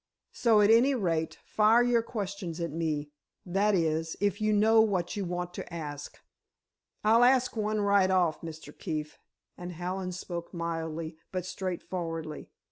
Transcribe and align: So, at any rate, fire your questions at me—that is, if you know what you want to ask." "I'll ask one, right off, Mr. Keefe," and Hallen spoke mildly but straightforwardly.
So, 0.31 0.61
at 0.61 0.71
any 0.71 0.95
rate, 0.95 1.37
fire 1.45 1.83
your 1.83 2.01
questions 2.01 2.59
at 2.59 2.71
me—that 2.71 3.75
is, 3.75 4.15
if 4.19 4.41
you 4.41 4.51
know 4.51 4.81
what 4.81 5.15
you 5.15 5.23
want 5.25 5.53
to 5.53 5.71
ask." 5.71 6.17
"I'll 7.03 7.23
ask 7.23 7.55
one, 7.55 7.81
right 7.81 8.09
off, 8.09 8.41
Mr. 8.41 8.75
Keefe," 8.75 9.19
and 9.59 9.73
Hallen 9.73 10.11
spoke 10.11 10.55
mildly 10.55 11.17
but 11.31 11.45
straightforwardly. 11.45 12.49